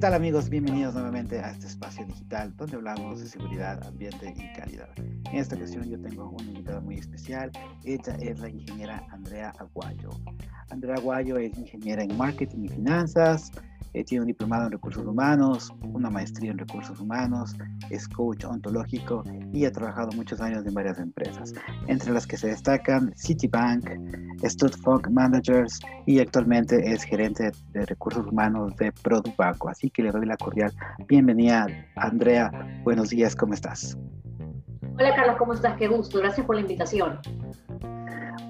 [0.00, 0.48] tal amigos?
[0.48, 4.88] Bienvenidos nuevamente a este espacio digital donde hablamos de seguridad, ambiente y calidad.
[4.96, 7.52] En esta ocasión yo tengo una invitada muy especial.
[7.84, 10.08] Ella es la ingeniera Andrea Aguayo.
[10.70, 13.52] Andrea Aguayo es ingeniera en marketing y finanzas,
[13.92, 17.56] eh, tiene un diplomado en recursos humanos, una maestría en recursos humanos,
[17.90, 21.52] es coach ontológico y ha trabajado muchos años en varias empresas,
[21.86, 23.88] entre las que se destacan Citibank,
[24.82, 29.68] Funk Managers y actualmente es gerente de recursos humanos de Product Banco.
[29.68, 30.72] Así que le doy la cordial
[31.06, 31.66] bienvenida,
[31.96, 32.50] Andrea.
[32.84, 33.96] Buenos días, ¿cómo estás?
[34.94, 35.76] Hola Carlos, ¿cómo estás?
[35.76, 37.18] Qué gusto, gracias por la invitación.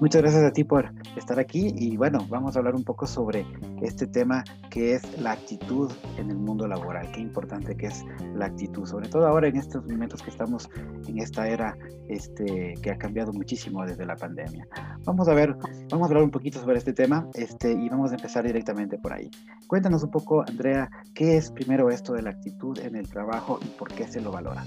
[0.01, 3.45] Muchas gracias a ti por estar aquí y bueno, vamos a hablar un poco sobre
[3.83, 7.11] este tema que es la actitud en el mundo laboral.
[7.11, 10.67] Qué importante que es la actitud, sobre todo ahora en estos momentos que estamos
[11.07, 11.77] en esta era
[12.09, 14.67] este, que ha cambiado muchísimo desde la pandemia.
[15.05, 15.55] Vamos a ver,
[15.91, 19.13] vamos a hablar un poquito sobre este tema este, y vamos a empezar directamente por
[19.13, 19.29] ahí.
[19.67, 23.67] Cuéntanos un poco, Andrea, ¿qué es primero esto de la actitud en el trabajo y
[23.77, 24.65] por qué se lo valora?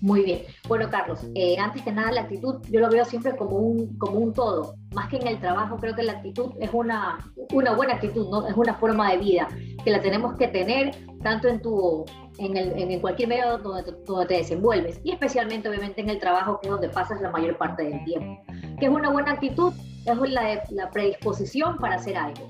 [0.00, 0.42] Muy bien.
[0.68, 4.18] Bueno, Carlos, eh, antes que nada, la actitud yo lo veo siempre como un, como
[4.18, 4.74] un todo.
[4.94, 7.18] Más que en el trabajo, creo que la actitud es una,
[7.52, 8.46] una buena actitud, ¿no?
[8.46, 9.48] es una forma de vida
[9.84, 12.04] que la tenemos que tener tanto en, tu,
[12.38, 16.60] en, el, en cualquier medio donde, donde te desenvuelves y especialmente, obviamente, en el trabajo,
[16.60, 18.42] que es donde pasas la mayor parte del tiempo.
[18.78, 19.72] ¿Qué es una buena actitud?
[20.04, 22.48] Es la, la predisposición para hacer algo,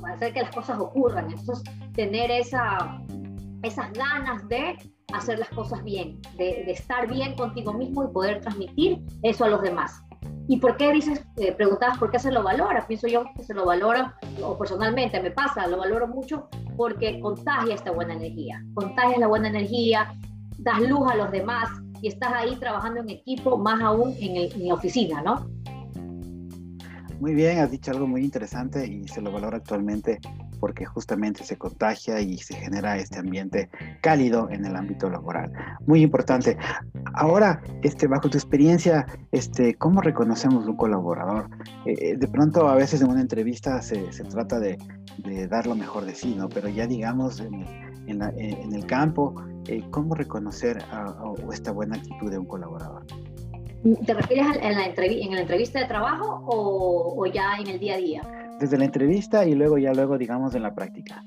[0.00, 1.30] para hacer que las cosas ocurran.
[1.30, 1.62] Entonces,
[1.94, 3.00] tener esa,
[3.62, 4.76] esas ganas de
[5.12, 9.62] hacer las cosas bien, de, estar bien contigo mismo y poder transmitir eso a los
[9.62, 10.02] demás.
[10.48, 12.86] ¿Y por qué dices, eh, preguntabas por qué se lo valora?
[12.86, 17.74] Pienso yo que se lo valora, o personalmente me pasa, lo valoro mucho porque contagia
[17.74, 20.14] esta buena energía, contagia la buena energía,
[20.58, 21.68] das luz a los demás
[22.00, 25.50] y estás ahí trabajando en equipo, más aún en, en la oficina, ¿no?
[27.20, 30.20] Muy bien, has dicho algo muy interesante y se lo valora actualmente
[30.58, 33.68] porque justamente se contagia y se genera este ambiente
[34.00, 35.52] cálido en el ámbito laboral.
[35.86, 36.56] Muy importante.
[37.14, 41.48] Ahora, este, bajo tu experiencia, este, ¿cómo reconocemos un colaborador?
[41.84, 44.78] Eh, eh, de pronto, a veces en una entrevista se, se trata de,
[45.48, 46.48] dar lo mejor de sí, ¿no?
[46.48, 47.66] Pero ya digamos en,
[48.06, 49.34] en, eh, el campo,
[49.90, 50.78] ¿cómo reconocer
[51.52, 53.04] esta buena actitud de un colaborador?
[54.06, 57.98] ¿Te refieres en la, en la entrevista de trabajo o ya en el día a
[57.98, 58.47] día?
[58.58, 61.22] Desde la entrevista y luego ya luego, digamos, en la práctica.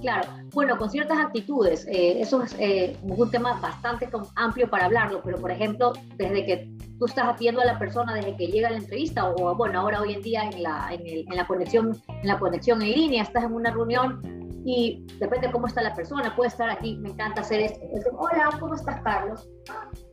[0.00, 5.20] Claro, bueno, con ciertas actitudes, eh, eso es eh, un tema bastante amplio para hablarlo,
[5.24, 8.76] pero por ejemplo, desde que tú estás atiendo a la persona desde que llega la
[8.76, 12.80] entrevista, o bueno, ahora hoy en día en la, en, la conexión, en la conexión
[12.82, 14.20] en línea, estás en una reunión
[14.64, 17.80] y depende de cómo está la persona, puede estar aquí, me encanta hacer esto.
[18.16, 19.48] Hola, ¿cómo estás, Carlos?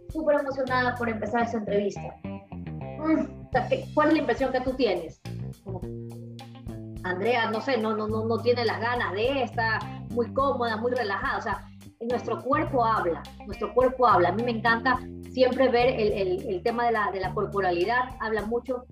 [0.10, 2.16] Súper emocionada por empezar esa entrevista.
[2.24, 3.26] Mm,
[3.94, 5.22] ¿Cuál es la impresión que tú tienes?
[7.06, 9.80] Andrea, no sé, no, no, no, tiene las ganas de, está
[10.10, 11.38] muy cómoda, muy relajada.
[11.38, 11.70] O sea,
[12.10, 14.30] nuestro cuerpo habla, nuestro cuerpo habla.
[14.30, 15.00] A mí me encanta
[15.32, 18.86] siempre ver el, el, el tema de la, de la, corporalidad, habla mucho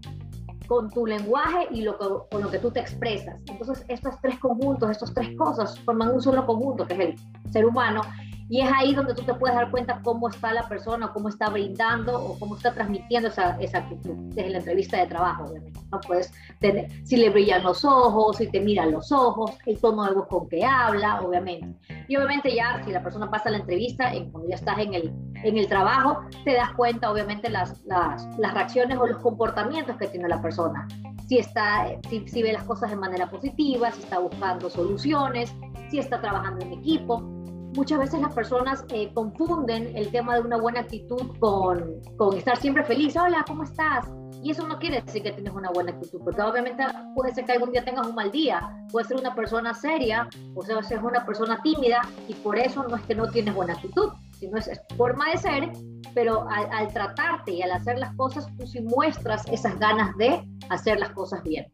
[0.67, 3.41] con tu lenguaje y lo con lo que tú te expresas.
[3.47, 7.65] Entonces, estos tres conjuntos, estas tres cosas forman un solo conjunto, que es el ser
[7.65, 8.01] humano,
[8.49, 11.49] y es ahí donde tú te puedes dar cuenta cómo está la persona, cómo está
[11.49, 15.79] brindando o cómo está transmitiendo esa, esa actitud desde la entrevista de trabajo, obviamente.
[15.91, 15.99] ¿no?
[16.01, 20.13] Puedes tener, si le brillan los ojos, si te miran los ojos, el tono de
[20.13, 21.75] voz con que habla, obviamente.
[22.07, 25.13] Y obviamente ya si la persona pasa la entrevista, en, cuando ya estás en el,
[25.43, 30.07] en el trabajo, te das cuenta obviamente las, las, las reacciones o los comportamientos que
[30.07, 30.87] tiene la persona.
[31.27, 35.55] Si, está, si, si ve las cosas de manera positiva, si está buscando soluciones,
[35.89, 37.32] si está trabajando en equipo
[37.75, 42.57] muchas veces las personas eh, confunden el tema de una buena actitud con, con, estar
[42.57, 43.15] siempre feliz.
[43.17, 44.07] Hola, ¿cómo estás?
[44.41, 46.83] Y eso no quiere decir que tienes una buena actitud, porque obviamente
[47.15, 50.63] puede ser que algún día tengas un mal día, puede ser una persona seria, o
[50.63, 54.11] sea, ser una persona tímida, y por eso no es que no tienes buena actitud,
[54.37, 55.71] sino es, forma de ser,
[56.13, 60.45] pero al, al tratarte y al hacer las cosas, tú sí muestras esas ganas de
[60.69, 61.65] hacer las cosas bien.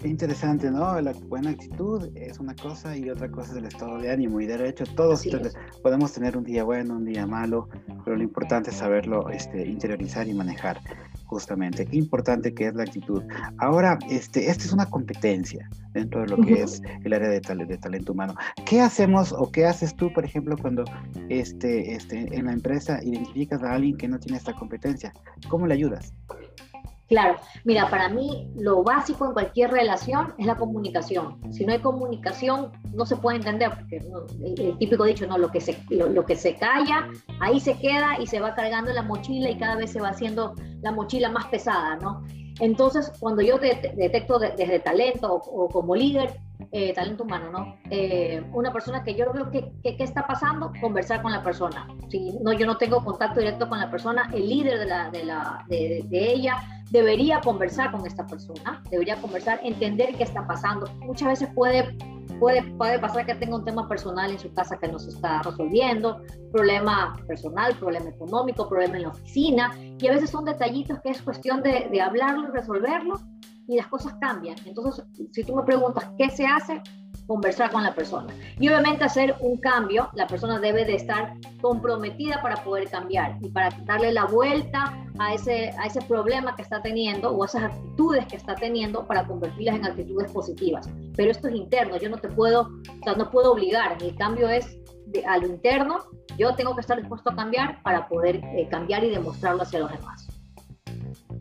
[0.00, 1.00] Qué interesante, ¿no?
[1.00, 4.40] La buena actitud es una cosa y otra cosa es el estado de ánimo.
[4.40, 5.26] Y de hecho, todos
[5.82, 7.68] podemos tener un día bueno, un día malo,
[8.04, 10.80] pero lo importante es saberlo este, interiorizar y manejar,
[11.24, 11.84] justamente.
[11.84, 13.24] Qué importante que es la actitud.
[13.58, 17.78] Ahora, este, esta es una competencia dentro de lo que es el área de, de
[17.78, 18.36] talento humano.
[18.66, 20.84] ¿Qué hacemos o qué haces tú, por ejemplo, cuando
[21.28, 25.12] este, este, en la empresa identificas a alguien que no tiene esta competencia?
[25.48, 26.12] ¿Cómo le ayudas?
[27.08, 31.40] Claro, mira, para mí lo básico en cualquier relación es la comunicación.
[31.52, 35.60] Si no hay comunicación, no se puede entender, porque el, típico dicho, no, lo que,
[35.60, 37.08] se, lo, que se calla,
[37.40, 40.54] ahí se queda y se va cargando la mochila y cada vez se va haciendo
[40.82, 42.26] la mochila más pesada, ¿no?
[42.60, 46.40] Entonces, cuando yo detecto desde talento o, como líder,
[46.72, 47.76] eh, talento humano, ¿no?
[47.90, 51.86] Eh, una persona que yo veo que, que, está pasando, conversar con la persona.
[52.08, 55.24] Si no, yo no tengo contacto directo con la persona, el líder de, la, de,
[55.24, 56.56] la, de, de ella
[56.90, 60.90] debería conversar con esta persona, debería conversar, entender qué está pasando.
[61.00, 61.96] Muchas veces puede
[62.38, 65.42] Puede, puede pasar que tenga un tema personal en su casa que no se está
[65.42, 71.10] resolviendo, problema personal, problema económico, problema en la oficina, y a veces son detallitos que
[71.10, 73.20] es cuestión de, de hablarlo y resolverlo,
[73.66, 74.56] y las cosas cambian.
[74.64, 76.82] Entonces, si tú me preguntas qué se hace,
[77.28, 78.32] conversar con la persona.
[78.58, 83.50] Y obviamente hacer un cambio, la persona debe de estar comprometida para poder cambiar y
[83.50, 88.26] para darle la vuelta a ese, a ese problema que está teniendo o esas actitudes
[88.26, 90.88] que está teniendo para convertirlas en actitudes positivas.
[91.16, 92.70] Pero esto es interno, yo no te puedo,
[93.06, 95.98] o no puedo obligar, el cambio es de, a lo interno,
[96.38, 99.92] yo tengo que estar dispuesto a cambiar para poder eh, cambiar y demostrarlo hacia los
[99.92, 100.28] demás.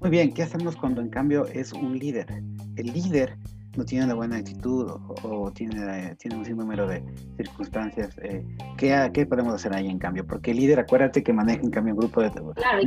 [0.02, 2.28] Muy bien, ¿qué hacemos cuando en cambio es un líder?
[2.76, 3.38] El líder
[3.78, 4.90] no tiene una buena actitud
[5.24, 7.04] o, tiene, tiene un sinnúmero de
[7.38, 8.44] circunstancias, eh,
[8.76, 10.26] ¿qué, ¿qué, podemos hacer ahí en cambio?
[10.26, 12.32] Porque el líder, acuérdate que maneja en cambio un grupo de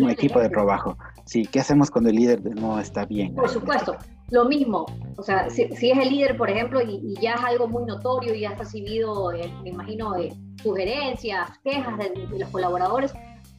[0.02, 0.98] un equipo de trabajo.
[1.24, 3.34] Sí, ¿qué hacemos cuando el líder no está bien?
[3.36, 3.96] Por supuesto,
[4.30, 4.84] lo mismo,
[5.16, 8.44] o sea, si, es el líder, por ejemplo, y, ya es algo muy notorio y
[8.44, 13.12] has recibido, eh, me imagino, eh, sugerencias, quejas de los colaboradores,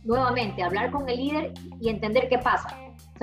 [0.03, 2.75] nuevamente, hablar con el líder y entender qué pasa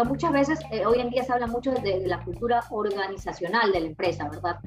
[0.05, 3.87] muchas veces eh, hoy en día se habla mucho de, la cultura organizacional de la
[3.87, 4.59] empresa, ¿verdad?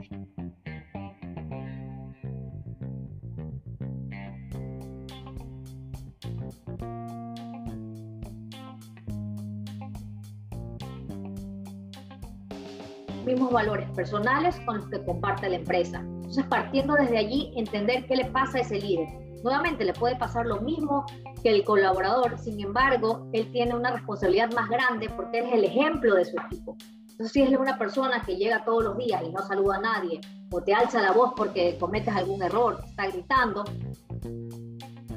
[13.25, 15.99] mismos valores personales con los que comparte la empresa.
[15.99, 19.20] Entonces, partiendo desde allí, entender qué le pasa a ese líder.
[19.43, 21.05] Nuevamente, le puede pasar lo mismo
[21.41, 26.15] que el colaborador, sin embargo, él tiene una responsabilidad más grande porque es el ejemplo
[26.15, 26.77] de su equipo.
[27.11, 30.21] Entonces, si es una persona que llega todos los días y no saluda a nadie,
[30.51, 33.63] o te alza la voz porque cometes algún error, está gritando,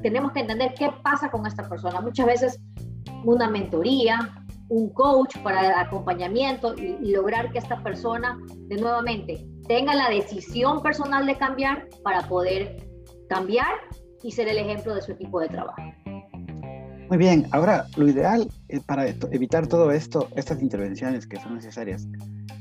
[0.03, 2.01] tenemos que entender qué pasa con esta persona.
[2.01, 2.61] Muchas veces
[3.25, 8.39] una mentoría, un coach para acompañamiento y, y lograr que esta persona,
[8.69, 12.87] de nuevamente, tenga la decisión personal de cambiar para poder
[13.29, 13.73] cambiar
[14.25, 15.83] y ser el ejemplo de su equipo de trabajo.
[17.11, 18.49] Muy bien, ahora lo ideal
[18.87, 22.09] para evitar todo esto, estas intervenciones que son necesarias,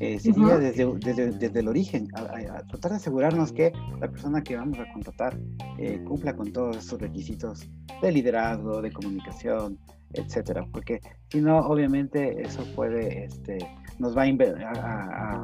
[0.01, 3.71] eh, sería desde, desde, desde, el origen, a, tratar de asegurarnos que
[4.01, 5.39] la persona que vamos a contratar
[5.79, 7.65] eh, cumpla con todos esos requisitos
[8.01, 9.79] de liderazgo, de comunicación,
[10.11, 10.99] etcétera, porque
[11.29, 13.57] si no, obviamente eso puede, este,
[13.97, 15.43] nos va a, a,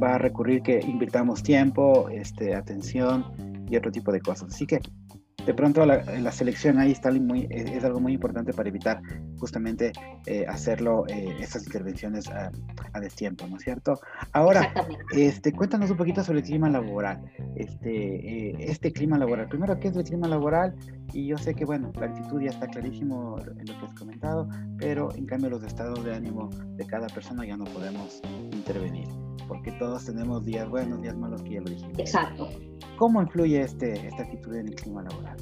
[0.00, 3.24] va a recurrir que invirtamos tiempo, este, atención
[3.68, 4.54] y otro tipo de cosas.
[4.54, 4.80] Así que
[5.46, 9.00] de pronto la, la selección ahí está muy, es, algo muy importante para evitar
[9.38, 9.92] justamente
[10.26, 12.50] eh, hacerlo, eh, estas intervenciones a,
[12.92, 13.98] a, destiempo, ¿no es cierto?
[14.32, 14.72] Ahora,
[15.12, 17.22] este, cuéntanos un poquito sobre el clima laboral.
[17.56, 20.74] Este, eh, este clima laboral, primero, ¿qué es el clima laboral?
[21.12, 24.48] Y yo sé que, bueno, la actitud ya está clarísimo en lo que has comentado,
[24.78, 28.22] pero en cambio los estados de ánimo de cada persona ya no podemos
[28.52, 29.08] intervenir,
[29.48, 31.98] porque todos tenemos días buenos, días malos, que ya lo dijimos.
[31.98, 32.48] Exacto.
[32.96, 35.36] ¿Cómo influye este, esta actitud en el clima laboral?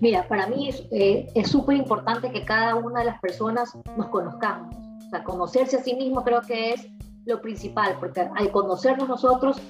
[0.00, 4.74] Mira, para mí es súper importante que cada una de las personas nos conozcamos.
[5.06, 6.88] O sea, conocerse a sí mismo creo que es
[7.26, 9.60] lo principal, porque al conocernos nosotros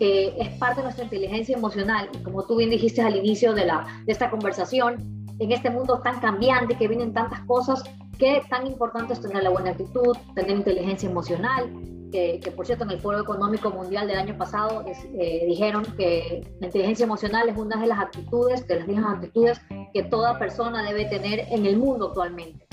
[0.00, 2.08] eh, es parte de nuestra inteligencia emocional.
[2.12, 6.00] Y como tú bien dijiste al inicio de, la, de esta conversación, en este mundo
[6.02, 7.82] tan cambiante que vienen tantas cosas,
[8.18, 11.68] qué tan importante es tener la buena actitud, tener inteligencia emocional,
[12.14, 16.66] que, por cierto en el Foro Económico Mundial del año pasado eh, dijeron que la
[16.66, 19.60] inteligencia emocional es una de las actitudes, de las mismas actitudes
[19.92, 22.68] que toda persona debe tener en el mundo actualmente.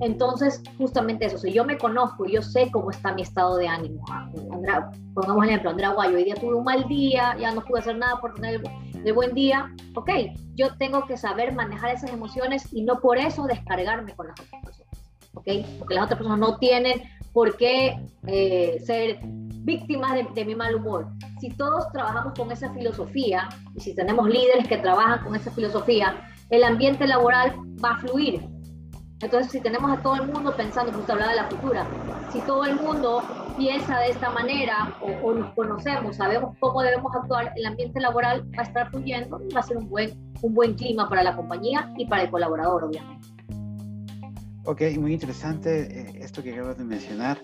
[0.00, 4.04] Entonces, justamente eso, si yo me conozco yo sé cómo está mi estado de ánimo,
[4.52, 7.80] Andrea, pongamos el ejemplo, Andrea Guayo, hoy día tuve un mal día, ya no pude
[7.80, 8.62] hacer nada por tener
[9.04, 10.10] el, buen día, ok,
[10.54, 14.62] yo tengo que saber manejar esas emociones y no por eso descargarme con las otras
[14.64, 15.48] personas, ok,
[15.80, 17.02] porque las otras personas no tienen
[17.34, 19.18] por qué eh, ser
[19.64, 21.08] víctimas de, mi mal humor.
[21.40, 26.30] Si todos trabajamos con esa filosofía y si tenemos líderes que trabajan con esa filosofía,
[26.48, 28.40] el ambiente laboral va a fluir.
[29.20, 31.86] Entonces, si tenemos a todo el mundo pensando, justo hablaba de la futura,
[32.30, 33.22] si todo el mundo
[33.56, 38.62] piensa de esta manera o, nos conocemos, sabemos cómo debemos actuar, el ambiente laboral va
[38.62, 41.92] a estar fluyendo y va a ser un buen, un buen clima para la compañía
[41.96, 43.33] y para el colaborador, obviamente.
[44.66, 47.38] Ok, muy interesante eh, esto que acabas de mencionar.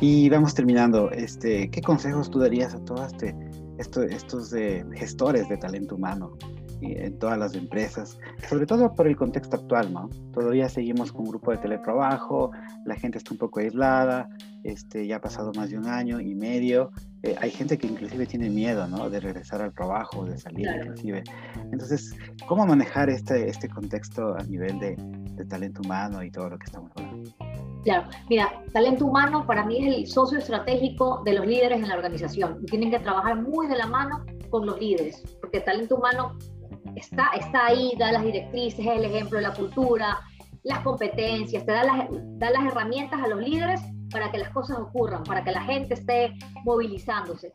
[0.00, 1.10] Y vamos terminando.
[1.10, 3.34] Este, ¿Qué consejos tú darías a todos este,
[3.78, 6.36] estos eh, gestores de talento humano
[6.80, 8.18] en todas las empresas,
[8.48, 10.08] sobre todo por el contexto actual, ¿no?
[10.32, 12.50] Todavía seguimos con un grupo de teletrabajo,
[12.84, 14.28] la gente está un poco aislada,
[14.64, 16.90] este, ya ha pasado más de un año y medio,
[17.22, 19.10] eh, hay gente que inclusive tiene miedo, ¿no?
[19.10, 21.24] De regresar al trabajo, de salir inclusive.
[21.72, 22.14] Entonces,
[22.46, 26.66] ¿cómo manejar este, este contexto a nivel de, de talento humano y todo lo que
[26.66, 27.30] estamos hablando?
[27.84, 31.94] Claro, mira, talento humano para mí es el socio estratégico de los líderes en la
[31.94, 36.36] organización tienen que trabajar muy de la mano con los líderes, porque talento humano
[36.98, 40.18] está, está ahí, da las directrices, es el ejemplo de la cultura,
[40.64, 44.78] las competencias, te da las, da las herramientas a los líderes para que las cosas
[44.78, 47.50] ocurran, para que la gente esté movilizándose.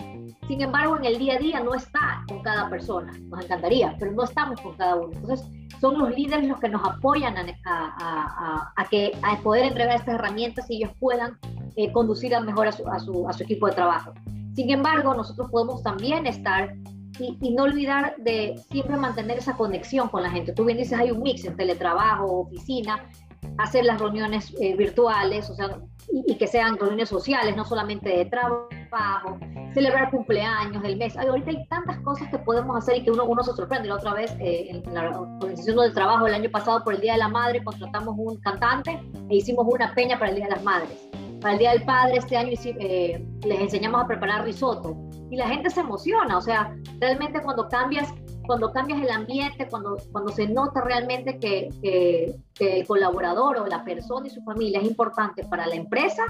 [0.48, 4.12] Sin embargo, en el día a día no está con cada persona, nos encantaría, pero
[4.12, 5.12] no estamos con cada uno.
[5.14, 5.48] Entonces,
[5.80, 10.70] son los líderes los que nos apoyan a, a, que, a poder entregar estas herramientas
[10.70, 11.38] y ellos puedan
[11.76, 14.14] eh, conducir a mejor a su, a, su, a su equipo de trabajo.
[14.56, 16.74] Sin embargo, nosotros podemos también estar
[17.20, 20.54] y, no olvidar de siempre mantener esa conexión con la gente.
[20.54, 23.10] Tú bien dices, hay un mix en teletrabajo, oficina,
[23.58, 25.80] hacer las reuniones eh, virtuales, o sea,
[26.12, 29.40] y, que sean reuniones sociales, no solamente de trabajo,
[29.74, 31.18] celebrar cumpleaños, el mes.
[31.18, 33.88] ahorita hay tantas cosas que podemos hacer y que uno, uno se sorprende.
[33.88, 37.14] La otra vez, eh, en la organización del trabajo, el año pasado, por el Día
[37.14, 40.64] de la Madre, contratamos un cantante e hicimos una peña para el Día de las
[40.64, 41.10] Madres.
[41.44, 44.96] Para el Día del Padre, este año eh, les enseñamos a preparar risotto
[45.30, 46.38] y la gente se emociona.
[46.38, 48.08] O sea, realmente cuando cambias
[48.46, 53.84] cuando cambias el ambiente, cuando, cuando se nota realmente que, que, el colaborador o la
[53.86, 56.24] persona y su familia es importante para la empresa,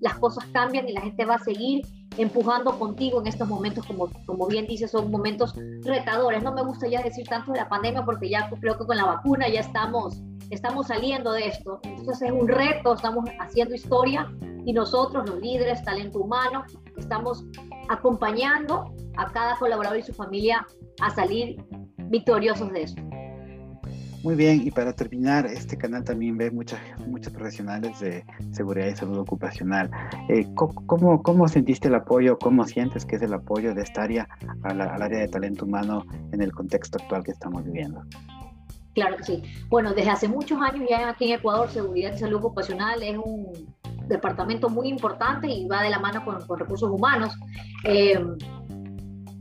[0.00, 1.84] las cosas cambian y la gente va a seguir
[2.16, 6.42] empujando contigo en estos momentos, como, como bien dices, son momentos retadores.
[6.42, 9.04] No me gusta ya decir tanto de la pandemia porque ya creo que con la
[9.04, 11.78] vacuna ya estamos, estamos saliendo de esto.
[11.84, 14.28] Entonces es un reto, estamos haciendo historia
[14.64, 16.64] y nosotros, los líderes, talento humano,
[16.96, 17.44] estamos
[17.88, 20.66] acompañando a cada colaborador y su familia
[21.00, 21.62] a salir
[22.08, 23.02] victoriosos de esto.
[24.22, 28.94] Muy bien, y para terminar, este canal también ve muchas, muchos profesionales de seguridad y
[28.94, 29.90] salud ocupacional.
[30.28, 34.28] Eh, ¿cómo, ¿cómo, sentiste el apoyo, cómo sientes que es el apoyo de esta área
[34.64, 38.02] al área de talento humano en el contexto actual que estamos viviendo?
[38.94, 39.42] Claro que sí.
[39.70, 43.74] Bueno, desde hace muchos años ya aquí en Ecuador, seguridad y salud ocupacional es un
[44.10, 47.34] departamento muy importante y va de la mano con, con recursos humanos.
[47.84, 48.22] Eh,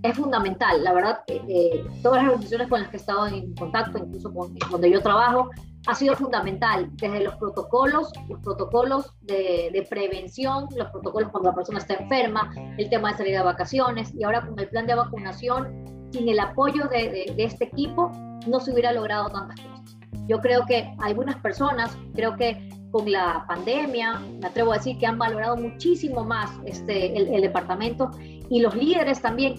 [0.02, 0.84] es fundamental.
[0.84, 4.34] La verdad, eh, eh, todas las organizaciones con las que he estado en contacto, incluso
[4.34, 5.50] con donde yo trabajo,
[5.88, 6.90] ha sido fundamental.
[6.94, 12.54] Desde los protocolos, los protocolos de, de, prevención, los protocolos cuando la persona está enferma,
[12.78, 16.40] el tema de salir de vacaciones y ahora con el plan de vacunación, sin el
[16.40, 18.12] apoyo de, de, de este equipo,
[18.48, 19.98] no se hubiera logrado tantas cosas.
[20.28, 25.06] Yo creo que algunas personas, creo que con la pandemia, me atrevo a decir que
[25.06, 28.12] han valorado muchísimo más este, el, departamento
[28.50, 29.56] y los líderes también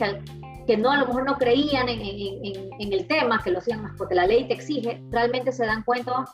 [0.67, 4.15] que, no a lo mejor no creían en, el tema, que lo hacían más porque
[4.15, 6.25] la ley te exige, realmente se dan cuenta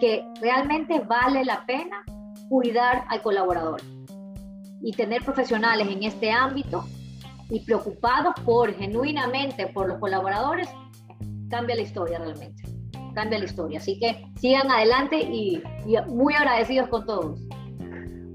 [0.00, 2.04] que realmente vale la pena
[2.48, 3.80] cuidar al colaborador
[4.82, 6.84] y tener profesionales en este ámbito
[7.50, 10.68] y preocupados por genuinamente por los colaboradores
[11.48, 12.63] cambia la historia realmente
[13.14, 13.78] cambia la historia.
[13.78, 15.62] Así que sigan adelante y,
[16.08, 17.40] muy agradecidos con todos.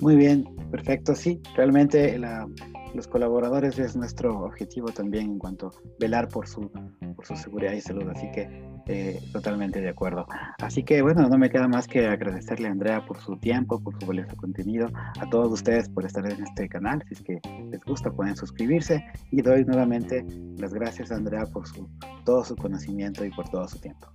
[0.01, 1.15] Muy bien perfecto.
[1.15, 2.47] Sí realmente la
[2.93, 6.69] los colaboradores es nuestro objetivo también en cuanto a velar por su,
[7.15, 8.49] por su seguridad y salud, así que
[8.87, 10.25] eh, totalmente de acuerdo.
[10.59, 13.99] Así que bueno, no me queda más que agradecerle a Andrea por su tiempo, por
[13.99, 14.87] su valioso contenido,
[15.19, 19.05] a todos ustedes por estar en este canal, si es que les gusta pueden suscribirse.
[19.31, 20.25] Y doy nuevamente
[20.57, 21.87] las gracias a Andrea por su,
[22.25, 24.07] todo su conocimiento y por todo su tiempo.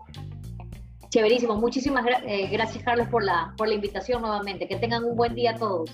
[1.15, 5.33] Chéverísimo, muchísimas eh, gracias Carlos por la, por la invitación nuevamente, que tengan un buen
[5.33, 5.89] día todos.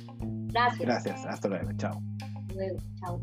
[0.47, 0.81] Gracias.
[0.81, 2.03] Gracias, hasta luego, chao.
[3.01, 3.21] Chao.